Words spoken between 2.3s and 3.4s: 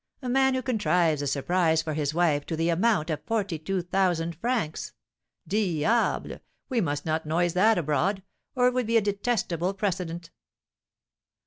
to the amount of